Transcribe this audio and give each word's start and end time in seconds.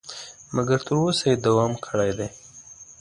مګر 0.55 0.79
تر 0.87 0.93
اوسه 1.01 1.23
یې 1.31 1.35
دوام 1.45 1.73
کړی 1.85 2.11
دی. 2.17 2.27